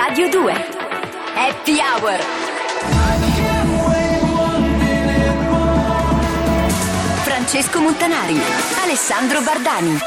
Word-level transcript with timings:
Radio 0.00 0.30
2 0.30 0.52
Happy 1.34 1.78
Hour 1.80 2.20
Francesco 7.24 7.80
Montanari 7.80 8.36
Alessandro 8.80 9.42
Bardani 9.42 9.98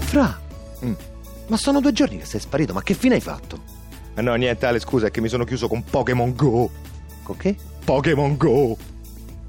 Fra, 0.00 0.40
ma 1.46 1.56
sono 1.56 1.80
due 1.80 1.92
giorni 1.92 2.18
che 2.18 2.24
sei 2.24 2.40
sparito, 2.40 2.72
ma 2.72 2.82
che 2.82 2.94
fine 2.94 3.14
hai 3.14 3.20
fatto? 3.20 3.62
Ah 4.14 4.22
no, 4.22 4.34
niente 4.34 4.66
Ale, 4.66 4.80
scusa, 4.80 5.06
è 5.06 5.10
che 5.12 5.20
mi 5.20 5.28
sono 5.28 5.44
chiuso 5.44 5.68
con 5.68 5.84
Pokémon 5.84 6.34
Go. 6.34 6.68
Con 7.22 7.36
che? 7.36 7.54
Pokémon 7.84 8.36
Go. 8.36 8.76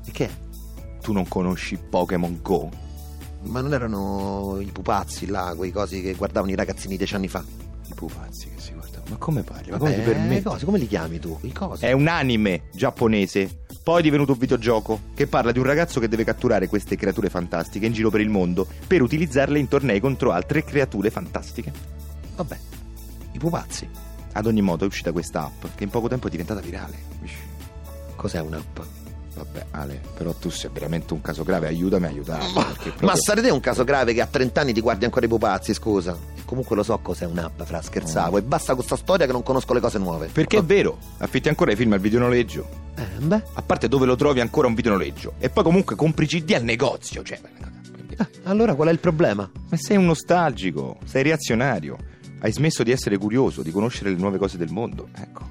E 0.05 0.11
che? 0.11 0.25
è? 0.25 0.41
Tu 1.02 1.12
non 1.14 1.28
conosci 1.28 1.78
Pokémon 1.78 2.40
Go? 2.41 2.70
Ma 3.44 3.59
non 3.62 3.73
erano 3.73 4.58
i 4.59 4.66
pupazzi 4.72 5.26
là, 5.26 5.54
quei 5.58 5.72
cosi 5.72 6.02
che 6.02 6.14
guardavano 6.14 6.52
i 6.52 6.55
ragazzini 6.55 6.96
dieci 6.96 7.16
anni 7.16 7.28
fa? 7.28 7.44
I 7.88 7.94
pupazzi 7.96 8.50
che 8.54 8.62
si 8.62 8.72
guardano. 8.73 9.06
Ma 9.09 9.16
come 9.18 9.42
parli? 9.42 9.72
Ma 9.72 9.78
Vabbè, 9.78 9.92
come 9.94 10.04
ti 10.04 10.09
permetti? 10.12 10.44
cosi, 10.44 10.66
come 10.66 10.78
li 10.78 10.88
chiami 10.88 11.20
tu? 11.20 11.38
I 11.42 11.52
cosi? 11.52 11.84
È 11.86 11.92
un 11.92 12.08
anime 12.08 12.64
giapponese. 12.72 13.62
Poi 13.84 14.00
è 14.00 14.04
divenuto 14.04 14.34
un 14.34 14.38
videogioco 14.38 15.00
che 15.16 15.26
parla 15.26 15.52
di 15.52 15.58
un 15.58 15.66
ragazzo 15.66 16.00
che 16.00 16.08
deve 16.08 16.23
catturare 16.23 16.68
queste 16.68 16.95
creature 16.95 17.30
fantastiche 17.30 17.88
in 17.88 17.94
giro 17.94 18.12
per 18.12 18.22
il 18.22 18.30
mondo 18.30 18.68
per 18.86 19.02
utilizzarle 19.02 19.58
in 19.58 19.68
tornei 19.68 20.00
contro 20.00 20.31
altre 20.31 20.64
creature 20.64 21.09
fantastiche. 21.09 21.73
Vabbè, 22.36 22.59
i 23.31 23.40
pupazzi. 23.40 23.90
Ad 24.34 24.45
ogni 24.45 24.62
modo 24.62 24.84
è 24.84 24.88
uscita 24.88 25.12
questa 25.12 25.45
app 25.45 25.66
che 25.76 25.84
in 25.84 25.90
poco 25.90 26.08
tempo 26.08 26.28
è 26.28 26.30
diventata 26.30 26.62
virale. 26.62 26.95
Cos'è 28.16 28.40
un'app? 28.40 28.80
Vabbè, 29.34 29.66
Ale, 29.71 30.02
però 30.16 30.34
tu 30.34 30.49
sei 30.49 30.70
veramente 30.73 31.13
un 31.13 31.21
caso 31.21 31.44
grave, 31.44 31.67
aiutami 31.67 32.05
a 32.05 32.09
aiutarmi. 32.09 32.53
Ma, 32.53 32.63
perché 32.66 32.89
ma 32.89 32.95
proprio- 32.98 33.22
sarete 33.22 33.49
un 33.49 33.59
caso 33.59 33.84
grave 33.84 34.13
che 34.13 34.22
a 34.22 34.26
30 34.27 34.61
anni 34.61 34.73
ti 34.73 34.81
guardi 34.81 35.06
ancora 35.06 35.25
i 35.25 35.30
pupazzi, 35.30 35.73
scusa. 35.73 36.16
E 36.36 36.42
comunque 36.45 36.75
lo 36.75 36.83
so 36.83 36.97
cos'è 37.00 37.25
un'app, 37.25 37.61
fra, 37.64 37.81
scherzavo. 37.81 38.38
E 38.38 38.41
basta 38.41 38.75
con 38.75 38.83
sta 38.83 38.95
storia 38.97 39.25
che 39.25 39.31
non 39.31 39.41
conosco 39.44 39.73
le 39.73 39.80
cose 39.80 39.97
nuove. 40.00 40.28
Perché 40.28 40.58
è 40.58 40.64
vero, 40.64 40.97
affitti 41.19 41.47
ancora 41.47 41.72
i 41.72 41.75
film 41.75 41.94
al 41.94 42.00
videonoleggio. 42.00 42.67
Eh, 42.95 43.06
beh. 43.22 43.44
A 43.53 43.61
parte 43.61 43.88
dove 43.88 44.06
lo 44.06 44.16
trovi 44.16 44.41
ancora 44.41 44.67
un 44.67 44.73
videonoleggio. 44.75 45.34
E 45.39 45.50
poi 45.50 45.63
comunque 45.63 45.95
compri 45.95 46.28
CD 46.28 46.52
al 46.53 46.63
negozio. 46.63 47.23
Cioè, 47.23 47.39
Eh, 48.17 48.28
allora 48.44 48.75
qual 48.75 48.89
è 48.89 48.91
il 48.91 49.00
problema? 49.00 49.50
Ma 49.69 49.78
sei 49.78 49.95
un 49.97 50.06
nostalgico, 50.06 50.97
sei 51.06 51.23
reazionario. 51.23 51.97
Hai 52.41 52.52
smesso 52.52 52.84
di 52.84 52.91
essere 52.91 53.17
curioso, 53.17 53.61
di 53.61 53.72
conoscere 53.72 54.09
le 54.09 54.17
nuove 54.17 54.38
cose 54.38 54.58
del 54.58 54.72
mondo. 54.72 55.08
Ecco. 55.16 55.47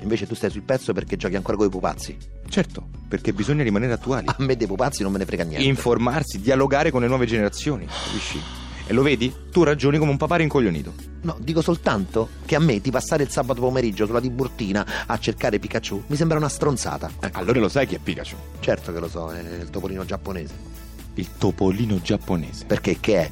Invece 0.00 0.26
tu 0.26 0.34
stai 0.34 0.50
sul 0.50 0.62
pezzo 0.62 0.92
perché 0.92 1.16
giochi 1.16 1.34
ancora 1.36 1.56
con 1.56 1.66
i 1.66 1.70
pupazzi. 1.70 2.16
Certo, 2.54 2.86
perché 3.08 3.32
bisogna 3.32 3.64
rimanere 3.64 3.94
attuali. 3.94 4.26
A 4.28 4.36
me 4.38 4.54
dei 4.56 4.68
pupazzi 4.68 5.02
non 5.02 5.10
me 5.10 5.18
ne 5.18 5.24
frega 5.24 5.42
niente. 5.42 5.66
Informarsi, 5.66 6.38
dialogare 6.40 6.92
con 6.92 7.00
le 7.00 7.08
nuove 7.08 7.26
generazioni. 7.26 7.84
Capisci? 7.84 8.40
E 8.86 8.92
lo 8.92 9.02
vedi? 9.02 9.34
Tu 9.50 9.64
ragioni 9.64 9.98
come 9.98 10.12
un 10.12 10.16
papà 10.16 10.36
rincoglionito. 10.36 10.92
No, 11.22 11.36
dico 11.40 11.62
soltanto 11.62 12.28
che 12.46 12.54
a 12.54 12.60
me 12.60 12.78
di 12.78 12.92
passare 12.92 13.24
il 13.24 13.28
sabato 13.30 13.60
pomeriggio 13.60 14.06
sulla 14.06 14.20
Tiburtina 14.20 14.86
a 15.06 15.18
cercare 15.18 15.58
Pikachu 15.58 16.04
mi 16.06 16.14
sembra 16.14 16.38
una 16.38 16.48
stronzata. 16.48 17.10
Ecco, 17.18 17.38
Allora 17.40 17.58
lo 17.58 17.68
sai 17.68 17.88
chi 17.88 17.96
è 17.96 17.98
Pikachu? 17.98 18.36
certo 18.60 18.92
che 18.92 19.00
lo 19.00 19.08
so, 19.08 19.32
è 19.32 19.40
il 19.40 19.70
topolino 19.70 20.04
giapponese. 20.04 20.54
Il 21.14 21.26
topolino 21.36 22.00
giapponese. 22.00 22.66
Perché 22.66 23.00
che 23.00 23.16
è? 23.20 23.30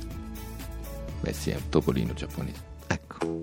Beh 1.21 1.33
sì, 1.33 1.51
è 1.51 1.55
un 1.55 1.69
topolino 1.69 2.13
giapponese. 2.13 2.61
Ecco. 2.89 3.43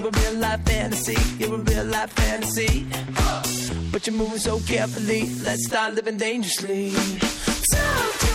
You're 0.00 0.08
a 0.08 0.20
real 0.20 0.40
life 0.40 0.64
fantasy, 0.64 1.16
you're 1.38 1.54
a 1.54 1.58
real 1.58 1.84
life 1.84 2.10
fantasy. 2.12 2.86
But 3.92 4.06
you're 4.06 4.16
moving 4.16 4.38
so 4.38 4.60
carefully. 4.60 5.28
Let's 5.42 5.66
start 5.66 5.94
living 5.94 6.16
dangerously. 6.16 6.92
Talk 7.72 8.29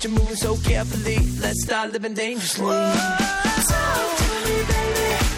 But 0.00 0.08
you're 0.08 0.18
moving 0.18 0.36
so 0.36 0.56
carefully, 0.56 1.18
let's 1.40 1.62
start 1.62 1.92
living 1.92 2.14
dangerously. 2.14 2.64
Talk 2.64 4.16
to 4.16 4.48
me, 4.48 4.64
baby. 4.66 5.29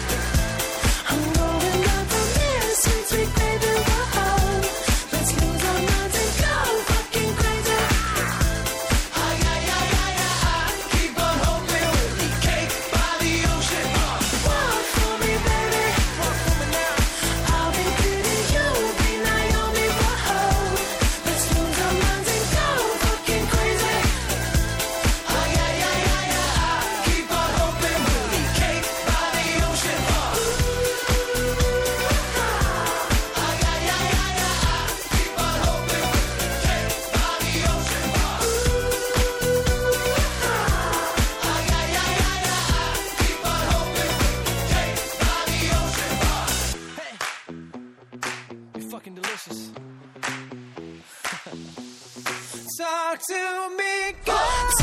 Talk 53.13 53.21
to 53.27 53.69
me, 53.77 54.13
girl. 54.25 54.82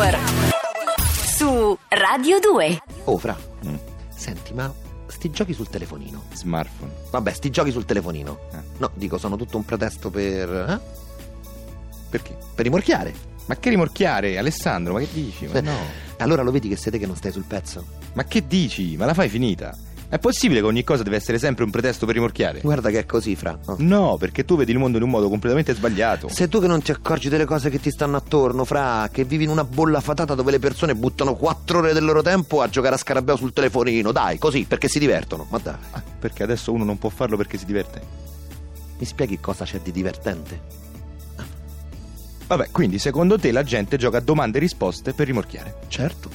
Hour 0.00 0.18
su 1.36 1.76
Radio 1.88 2.38
2. 2.40 2.78
Oh, 3.04 3.18
Fra, 3.18 3.36
Mm. 3.66 3.74
senti, 4.08 4.54
ma 4.54 4.72
sti 5.08 5.28
giochi 5.30 5.52
sul 5.52 5.68
telefonino? 5.68 6.22
Smartphone. 6.32 6.90
Vabbè, 7.10 7.30
sti 7.34 7.50
giochi 7.50 7.70
sul 7.70 7.84
telefonino. 7.84 8.38
Eh. 8.50 8.56
No, 8.78 8.90
dico, 8.94 9.18
sono 9.18 9.36
tutto 9.36 9.58
un 9.58 9.64
pretesto 9.66 10.08
per... 10.08 10.48
eh? 10.48 10.80
Perché? 12.08 12.34
Per 12.54 12.64
rimorchiare. 12.64 13.12
Ma 13.44 13.56
che 13.56 13.68
rimorchiare, 13.68 14.38
Alessandro? 14.38 14.94
Ma 14.94 15.00
che 15.00 15.08
dici? 15.12 15.46
Ma 15.52 15.60
no. 15.60 15.76
Allora 16.16 16.40
lo 16.40 16.50
vedi 16.50 16.70
che 16.70 16.76
sei 16.76 16.92
te 16.92 16.98
che 16.98 17.06
non 17.06 17.16
stai 17.16 17.32
sul 17.32 17.44
pezzo? 17.44 17.84
Ma 18.14 18.24
che 18.24 18.46
dici? 18.46 18.96
Ma 18.96 19.04
la 19.04 19.12
fai 19.12 19.28
finita? 19.28 19.76
È 20.10 20.18
possibile 20.18 20.58
che 20.58 20.66
ogni 20.66 20.82
cosa 20.82 21.04
deve 21.04 21.14
essere 21.14 21.38
sempre 21.38 21.62
un 21.62 21.70
pretesto 21.70 22.04
per 22.04 22.16
rimorchiare? 22.16 22.58
Guarda 22.62 22.90
che 22.90 22.98
è 22.98 23.06
così, 23.06 23.36
Fra. 23.36 23.56
Oh. 23.66 23.76
No, 23.78 24.16
perché 24.18 24.44
tu 24.44 24.56
vedi 24.56 24.72
il 24.72 24.78
mondo 24.78 24.96
in 24.96 25.04
un 25.04 25.08
modo 25.10 25.28
completamente 25.28 25.72
sbagliato. 25.72 26.28
Sei 26.28 26.48
tu 26.48 26.60
che 26.60 26.66
non 26.66 26.82
ti 26.82 26.90
accorgi 26.90 27.28
delle 27.28 27.44
cose 27.44 27.70
che 27.70 27.78
ti 27.78 27.92
stanno 27.92 28.16
attorno, 28.16 28.64
Fra, 28.64 29.08
che 29.12 29.22
vivi 29.22 29.44
in 29.44 29.50
una 29.50 29.62
bolla 29.62 30.00
fatata 30.00 30.34
dove 30.34 30.50
le 30.50 30.58
persone 30.58 30.96
buttano 30.96 31.36
quattro 31.36 31.78
ore 31.78 31.92
del 31.92 32.04
loro 32.04 32.22
tempo 32.22 32.60
a 32.60 32.68
giocare 32.68 32.96
a 32.96 32.98
scarabeo 32.98 33.36
sul 33.36 33.52
telefonino, 33.52 34.10
dai, 34.10 34.36
così, 34.38 34.64
perché 34.64 34.88
si 34.88 34.98
divertono. 34.98 35.46
Ma 35.48 35.58
dai, 35.58 35.76
Ah, 35.92 36.02
perché 36.18 36.42
adesso 36.42 36.72
uno 36.72 36.82
non 36.82 36.98
può 36.98 37.08
farlo 37.08 37.36
perché 37.36 37.56
si 37.56 37.64
diverte? 37.64 38.02
mi 38.98 39.06
spieghi 39.06 39.38
cosa 39.40 39.64
c'è 39.64 39.78
di 39.80 39.92
divertente? 39.92 40.60
Vabbè, 42.48 42.70
quindi 42.72 42.98
secondo 42.98 43.38
te 43.38 43.52
la 43.52 43.62
gente 43.62 43.96
gioca 43.96 44.18
a 44.18 44.20
domande 44.20 44.58
e 44.58 44.60
risposte 44.60 45.12
per 45.14 45.26
rimorchiare? 45.28 45.76
Certo. 45.86 46.28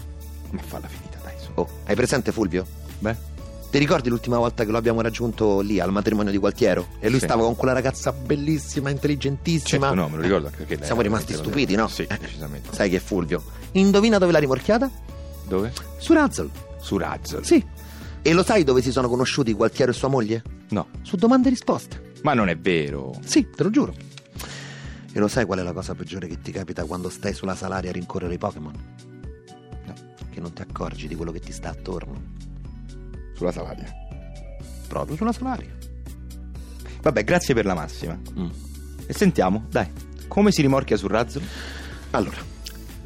Ma 0.51 0.61
falla 0.61 0.87
finita, 0.87 1.19
dai, 1.21 1.33
su. 1.37 1.51
Oh, 1.55 1.67
hai 1.85 1.93
presente 1.95 2.31
Fulvio? 2.31 2.65
Beh, 2.99 3.33
Ti 3.75 3.81
ricordi 3.81 4.07
l'ultima 4.07 4.37
volta 4.37 4.63
che 4.63 4.71
lo 4.71 4.77
abbiamo 4.77 5.01
raggiunto 5.01 5.59
lì 5.59 5.81
al 5.81 5.91
matrimonio 5.91 6.31
di 6.31 6.37
Gualtiero? 6.37 6.87
E 7.01 7.09
lui 7.09 7.19
Sì. 7.19 7.25
stava 7.25 7.43
con 7.43 7.57
quella 7.57 7.73
ragazza 7.73 8.13
bellissima, 8.13 8.89
intelligentissima. 8.89 9.87
certo, 9.87 10.01
no, 10.01 10.07
me 10.07 10.15
lo 10.15 10.21
ricordo 10.21 10.45
anche 10.47 10.63
perché 10.63 10.85
Siamo 10.85 11.01
rimasti 11.01 11.33
stupiti, 11.33 11.75
no? 11.75 11.89
Sì, 11.89 12.03
Eh. 12.03 12.17
decisamente. 12.17 12.69
Sai 12.71 12.89
che 12.89 12.95
è 12.95 12.99
Fulvio? 13.01 13.43
Indovina 13.73 14.17
dove 14.17 14.31
l'ha 14.31 14.39
rimorchiata? 14.39 14.89
Dove? 15.45 15.73
Su 15.97 16.13
Razzle. 16.13 16.49
Su 16.79 16.95
Razzle. 16.95 17.43
Sì. 17.43 17.61
E 18.21 18.31
lo 18.33 18.43
sai 18.43 18.63
dove 18.63 18.81
si 18.81 18.93
sono 18.93 19.09
conosciuti 19.09 19.51
Gualtiero 19.51 19.91
e 19.91 19.93
sua 19.93 20.07
moglie? 20.07 20.41
No, 20.69 20.87
Su 21.01 21.17
domande 21.17 21.47
e 21.47 21.51
risposte. 21.51 22.13
ma 22.23 22.33
non 22.33 22.47
è 22.47 22.57
vero. 22.57 23.11
Sì, 23.25 23.45
te 23.53 23.61
lo 23.61 23.69
giuro. 23.71 23.93
E 25.11 25.19
lo 25.19 25.27
sai 25.27 25.43
qual 25.45 25.59
è 25.59 25.63
la 25.63 25.73
cosa 25.73 25.93
peggiore 25.95 26.27
che 26.27 26.39
ti 26.39 26.53
capita 26.53 26.85
quando 26.85 27.09
stai 27.09 27.33
sulla 27.33 27.55
salaria 27.55 27.89
a 27.89 27.93
rincorrere 27.93 28.35
i 28.35 28.37
Pokémon? 28.37 28.73
No. 29.85 29.93
Che 30.31 30.39
non 30.39 30.53
ti 30.53 30.61
accorgi 30.61 31.09
di 31.09 31.15
quello 31.15 31.33
che 31.33 31.41
ti 31.41 31.51
sta 31.51 31.71
attorno. 31.71 32.53
Sulla 33.35 33.51
Salaria. 33.51 33.85
Proprio 34.87 35.15
sulla 35.15 35.31
salaria. 35.33 35.69
Vabbè, 37.01 37.23
grazie 37.23 37.53
per 37.53 37.65
la 37.65 37.73
massima. 37.73 38.17
Mm. 38.39 38.49
E 39.05 39.13
sentiamo, 39.13 39.65
dai, 39.69 39.87
come 40.27 40.51
si 40.51 40.61
rimorchia 40.61 40.97
su 40.97 41.07
Razzle? 41.07 41.43
Allora, 42.11 42.37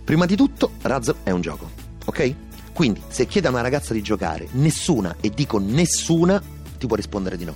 prima 0.03 0.25
di 0.25 0.35
tutto, 0.35 0.71
Razzle 0.81 1.15
è 1.23 1.31
un 1.31 1.41
gioco, 1.41 1.69
ok? 2.05 2.33
Quindi, 2.73 3.01
se 3.07 3.25
chiede 3.25 3.47
a 3.47 3.51
una 3.51 3.61
ragazza 3.61 3.93
di 3.93 4.01
giocare, 4.01 4.47
nessuna, 4.51 5.15
e 5.19 5.29
dico 5.29 5.59
nessuna, 5.59 6.41
ti 6.77 6.87
può 6.87 6.95
rispondere 6.95 7.35
di 7.35 7.43
no. 7.45 7.55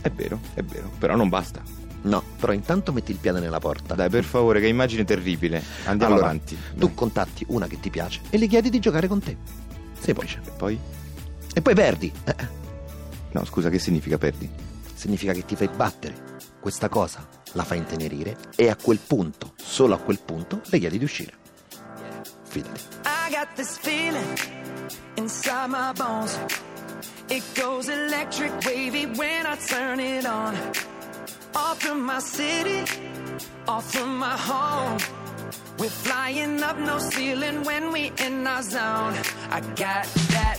È 0.00 0.10
vero, 0.10 0.38
è 0.54 0.62
vero, 0.62 0.90
però 0.98 1.16
non 1.16 1.28
basta. 1.28 1.62
No, 2.02 2.22
però 2.38 2.52
intanto 2.52 2.92
metti 2.92 3.12
il 3.12 3.18
piede 3.18 3.40
nella 3.40 3.58
porta. 3.60 3.94
Dai, 3.94 4.10
per 4.10 4.24
favore, 4.24 4.60
che 4.60 4.66
immagine 4.66 5.04
terribile. 5.04 5.62
Andiamo 5.84 6.14
Allora, 6.14 6.28
avanti. 6.30 6.56
Tu 6.74 6.86
Dai. 6.86 6.94
contatti 6.94 7.44
una 7.48 7.66
che 7.66 7.78
ti 7.80 7.90
piace 7.90 8.20
e 8.30 8.38
le 8.38 8.46
chiedi 8.48 8.70
di 8.70 8.80
giocare 8.80 9.06
con 9.08 9.20
te. 9.20 9.36
Semplice. 9.98 10.40
E 10.44 10.50
poi? 10.56 10.78
E 11.54 11.60
poi 11.60 11.74
perdi. 11.74 12.12
Eh. 12.24 12.48
No, 13.32 13.44
scusa, 13.44 13.70
che 13.70 13.78
significa 13.78 14.18
perdi? 14.18 14.70
significa 15.02 15.32
che 15.32 15.44
ti 15.44 15.56
fai 15.56 15.68
battere. 15.68 16.30
Questa 16.60 16.88
cosa 16.88 17.26
la 17.54 17.64
fa 17.64 17.74
intenerire 17.74 18.36
e 18.54 18.70
a 18.70 18.76
quel 18.76 19.00
punto, 19.04 19.54
solo 19.56 19.94
a 19.94 19.98
quel 19.98 20.20
punto, 20.20 20.60
le 20.66 20.78
chiedi 20.78 20.98
di 20.98 21.04
uscire. 21.04 21.32
Fidati. 22.44 22.80
I 23.04 23.32
got 23.32 23.48
this 23.56 23.76
feeling 23.78 24.38
inside 25.16 25.68
my 25.68 25.92
bones. 25.92 26.38
It 27.28 27.42
goes 27.54 27.88
electric 27.88 28.52
wavy 28.64 29.06
when 29.16 29.44
I 29.44 29.56
turn 29.56 29.98
it 29.98 30.24
on. 30.24 30.54
Off 31.54 31.80
from 31.80 32.04
my 32.04 32.20
city, 32.20 32.84
off 33.66 33.90
from 33.90 34.18
my 34.18 34.36
home. 34.36 34.98
We're 35.78 35.90
flying 35.90 36.62
up 36.62 36.78
no 36.78 36.98
ceiling 36.98 37.64
when 37.64 37.90
we 37.90 38.12
in 38.18 38.46
our 38.46 38.62
zone. 38.62 39.14
I 39.50 39.60
got 39.74 40.06
that 40.30 40.58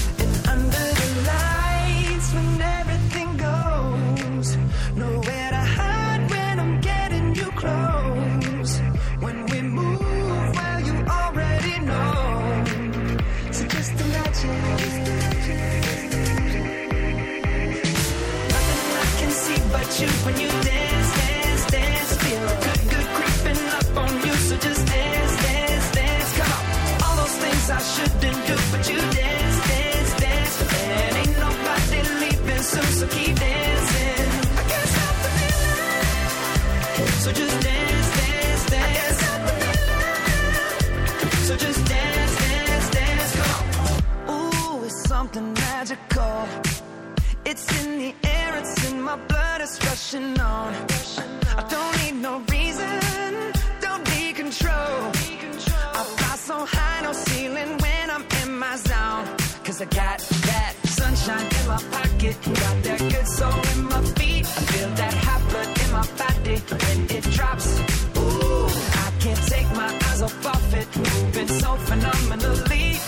It's 49.61 49.77
rushing 49.85 50.39
on. 50.39 50.73
I 51.55 51.63
don't 51.69 51.93
need 52.01 52.15
no 52.19 52.39
reason, 52.49 52.99
don't 53.79 54.03
need 54.15 54.35
control. 54.35 54.97
I 55.99 56.03
fly 56.17 56.35
so 56.35 56.65
high, 56.65 57.01
no 57.03 57.13
ceiling 57.13 57.77
when 57.77 58.09
I'm 58.09 58.25
in 58.41 58.57
my 58.57 58.75
zone. 58.77 59.25
Cause 59.63 59.79
I 59.81 59.85
got 59.85 60.19
that 60.49 60.73
sunshine 60.85 61.47
in 61.59 61.67
my 61.67 61.81
pocket, 61.91 62.35
got 62.43 62.77
that 62.87 62.99
good 62.99 63.27
soul 63.27 63.59
in 63.73 63.83
my 63.85 64.01
feet. 64.17 64.45
I 64.45 64.61
feel 64.71 64.89
that 65.01 65.13
hot 65.25 65.41
blood 65.49 65.69
in 65.83 65.91
my 65.91 66.07
body 66.21 66.57
when 66.81 67.17
it 67.17 67.23
drops. 67.35 67.67
Ooh, 68.17 68.67
I 69.05 69.11
can't 69.19 69.43
take 69.47 69.69
my 69.75 69.89
eyes 70.07 70.21
off 70.23 70.45
of 70.55 70.73
it, 70.73 70.87
moving 70.97 71.47
so 71.47 71.75
phenomenally. 71.75 73.00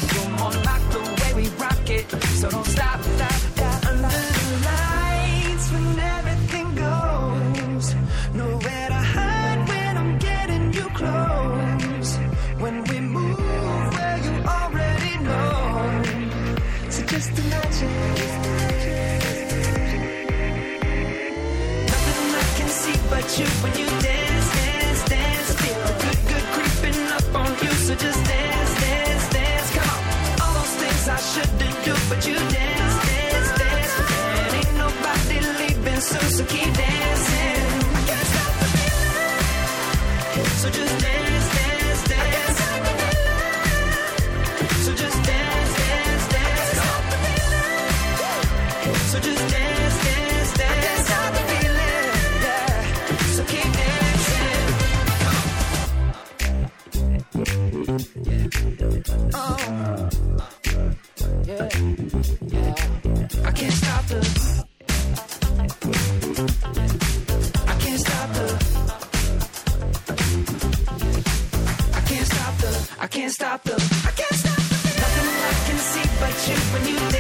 I 73.03 73.07
can't 73.07 73.31
stop 73.31 73.61
the, 73.63 73.73
I 74.07 74.11
can't 74.11 74.35
stop 74.35 74.55
the 74.55 74.71
feeling. 74.71 74.97
Nothing 74.97 75.27
I 75.27 75.53
can 75.67 75.77
see 75.77 76.05
but 76.19 76.33
you 76.47 76.55
when 76.73 76.83
you 76.87 77.12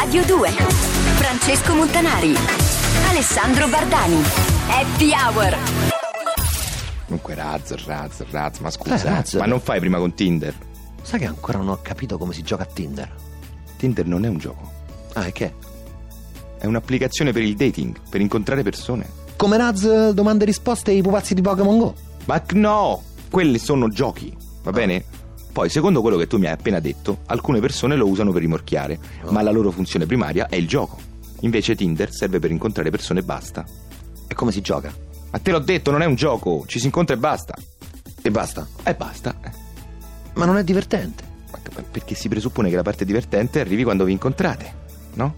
Radio 0.00 0.24
2. 0.24 0.48
Francesco 0.50 1.74
Montanari. 1.74 2.32
Alessandro 3.10 3.66
Bardani. 3.68 4.20
Happy 4.68 5.10
Hour. 5.12 5.56
Comunque 7.06 7.34
Raz, 7.34 7.74
Raz, 7.84 8.24
Raz, 8.30 8.58
ma 8.58 8.70
scusa, 8.70 8.94
Eh, 8.94 9.02
Raz. 9.02 9.34
ma 9.34 9.46
non 9.46 9.60
fai 9.60 9.80
prima 9.80 9.98
con 9.98 10.14
Tinder? 10.14 10.54
Sai 11.02 11.18
che 11.18 11.26
ancora 11.26 11.58
non 11.58 11.68
ho 11.70 11.78
capito 11.82 12.16
come 12.16 12.32
si 12.32 12.42
gioca 12.42 12.62
a 12.62 12.66
Tinder? 12.66 13.12
Tinder 13.76 14.06
non 14.06 14.24
è 14.24 14.28
un 14.28 14.38
gioco, 14.38 14.70
Ah, 15.14 15.26
e 15.26 15.32
che? 15.32 15.54
è 16.58 16.66
un'applicazione 16.66 17.32
per 17.32 17.42
il 17.42 17.56
dating, 17.56 17.98
per 18.08 18.20
incontrare 18.20 18.62
persone. 18.62 19.04
Come 19.36 19.56
Raz 19.56 20.10
domande 20.10 20.44
e 20.44 20.46
risposte 20.46 20.92
ai 20.92 21.02
pupazzi 21.02 21.34
di 21.34 21.40
Pokémon 21.42 21.76
Go? 21.78 21.94
Ma 22.26 22.40
no, 22.52 23.02
quelli 23.30 23.58
sono 23.58 23.88
giochi, 23.88 24.32
va 24.62 24.70
bene? 24.70 25.04
Poi, 25.58 25.70
secondo 25.70 26.02
quello 26.02 26.16
che 26.16 26.28
tu 26.28 26.38
mi 26.38 26.46
hai 26.46 26.52
appena 26.52 26.78
detto, 26.78 27.18
alcune 27.26 27.58
persone 27.58 27.96
lo 27.96 28.06
usano 28.06 28.30
per 28.30 28.42
rimorchiare, 28.42 28.96
ma 29.30 29.42
la 29.42 29.50
loro 29.50 29.72
funzione 29.72 30.06
primaria 30.06 30.46
è 30.46 30.54
il 30.54 30.68
gioco. 30.68 30.98
Invece 31.40 31.74
Tinder 31.74 32.12
serve 32.12 32.38
per 32.38 32.52
incontrare 32.52 32.90
persone 32.90 33.18
e 33.18 33.22
basta. 33.24 33.64
E 34.28 34.34
come 34.36 34.52
si 34.52 34.60
gioca? 34.60 34.94
Ma 35.32 35.38
te 35.40 35.50
l'ho 35.50 35.58
detto, 35.58 35.90
non 35.90 36.00
è 36.02 36.04
un 36.04 36.14
gioco, 36.14 36.62
ci 36.68 36.78
si 36.78 36.84
incontra 36.86 37.16
e 37.16 37.18
basta. 37.18 37.56
E 38.22 38.30
basta. 38.30 38.68
E 38.84 38.94
basta. 38.94 39.34
eh. 39.44 39.50
Ma 40.34 40.44
non 40.44 40.58
è 40.58 40.62
divertente. 40.62 41.24
Perché 41.90 42.14
si 42.14 42.28
presuppone 42.28 42.70
che 42.70 42.76
la 42.76 42.82
parte 42.82 43.04
divertente 43.04 43.58
arrivi 43.58 43.82
quando 43.82 44.04
vi 44.04 44.12
incontrate, 44.12 44.72
no? 45.14 45.34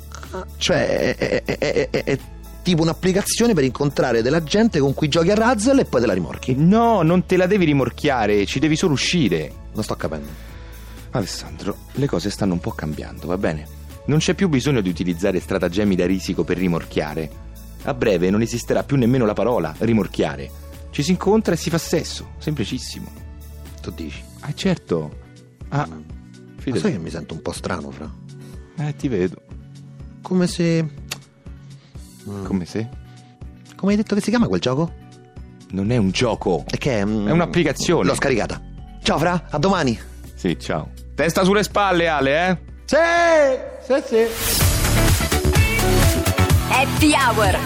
Cioè, 0.58 1.14
è, 1.16 1.42
è- 1.44 1.58
è- 1.58 1.88
è- 1.90 2.04
è 2.04 2.18
tipo 2.62 2.82
un'applicazione 2.82 3.54
per 3.54 3.64
incontrare 3.64 4.20
della 4.20 4.42
gente 4.42 4.80
con 4.80 4.92
cui 4.92 5.08
giochi 5.08 5.30
a 5.30 5.34
Razzle 5.34 5.80
e 5.80 5.84
poi 5.86 6.02
te 6.02 6.06
la 6.06 6.12
rimorchi. 6.12 6.54
No, 6.58 7.00
non 7.00 7.24
te 7.24 7.38
la 7.38 7.46
devi 7.46 7.64
rimorchiare, 7.64 8.44
ci 8.44 8.58
devi 8.58 8.76
solo 8.76 8.92
uscire. 8.92 9.59
Non 9.74 9.82
sto 9.84 9.94
capendo. 9.96 10.28
Alessandro, 11.10 11.76
le 11.92 12.06
cose 12.06 12.30
stanno 12.30 12.52
un 12.54 12.60
po' 12.60 12.70
cambiando, 12.72 13.26
va 13.26 13.38
bene? 13.38 13.66
Non 14.06 14.18
c'è 14.18 14.34
più 14.34 14.48
bisogno 14.48 14.80
di 14.80 14.88
utilizzare 14.88 15.40
stratagemmi 15.40 15.94
da 15.96 16.06
risico 16.06 16.44
per 16.44 16.56
rimorchiare. 16.56 17.30
A 17.84 17.94
breve 17.94 18.30
non 18.30 18.42
esisterà 18.42 18.82
più 18.84 18.96
nemmeno 18.96 19.24
la 19.24 19.32
parola 19.32 19.74
rimorchiare. 19.78 20.50
Ci 20.90 21.02
si 21.02 21.10
incontra 21.12 21.54
e 21.54 21.56
si 21.56 21.70
fa 21.70 21.78
sesso, 21.78 22.30
semplicissimo. 22.38 23.10
Tu 23.80 23.90
dici. 23.92 24.22
Ah, 24.40 24.52
certo. 24.54 25.16
Ah, 25.68 25.86
Ma 25.88 26.76
sai 26.78 26.92
che 26.92 26.98
mi 26.98 27.10
sento 27.10 27.34
un 27.34 27.42
po' 27.42 27.52
strano, 27.52 27.90
fra? 27.90 28.12
Eh, 28.76 28.96
ti 28.96 29.08
vedo. 29.08 29.40
Come 30.22 30.46
se... 30.46 30.86
Come 32.44 32.64
se? 32.64 32.88
Come 33.76 33.92
hai 33.92 33.96
detto 33.96 34.14
che 34.14 34.20
si 34.20 34.30
chiama 34.30 34.46
quel 34.46 34.60
gioco? 34.60 34.92
Non 35.70 35.90
è 35.90 35.96
un 35.96 36.10
gioco. 36.10 36.64
E 36.68 36.76
che 36.76 36.98
è... 36.98 37.04
mm, 37.04 37.28
È 37.28 37.30
un'applicazione. 37.30 38.06
L'ho 38.08 38.14
scaricata. 38.14 38.60
Ciao, 39.02 39.18
fra, 39.18 39.46
a 39.50 39.58
domani. 39.58 39.98
Sì, 40.34 40.58
ciao. 40.58 40.90
Testa 41.14 41.42
sulle 41.44 41.62
spalle, 41.62 42.08
Ale, 42.08 42.48
eh? 42.48 42.58
Sì, 42.84 42.96
sì, 43.86 44.02
sì. 44.06 44.26
Happy 46.70 47.12
Hour. 47.14 47.58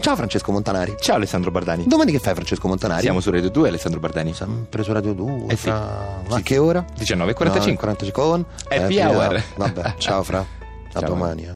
Ciao 0.00 0.16
Francesco 0.16 0.50
Montanari. 0.50 0.96
Ciao 1.00 1.14
Alessandro 1.16 1.50
Bardani. 1.52 1.84
Domani 1.86 2.10
che 2.10 2.18
fai 2.18 2.34
Francesco 2.34 2.66
Montanari? 2.66 3.02
Siamo 3.02 3.20
su 3.20 3.30
Radio 3.30 3.50
2, 3.50 3.68
Alessandro 3.68 4.00
Bardani. 4.00 4.34
sempre 4.34 4.82
su 4.82 4.92
Radio 4.92 5.12
2. 5.12 5.44
Eh 5.48 5.56
sì. 5.56 5.62
fra- 5.68 6.20
Ma 6.28 6.36
Sì. 6.36 6.42
che 6.42 6.58
ora? 6.58 6.84
19.45. 6.98 7.16
No, 7.16 7.32
45 7.76 8.10
con 8.12 8.44
Happy 8.68 9.00
hour. 9.00 9.42
Vabbè, 9.56 9.94
ciao 9.98 10.22
fra. 10.24 10.40
A 10.94 10.98
Ciao. 11.00 11.08
domani. 11.08 11.44
eh. 11.44 11.50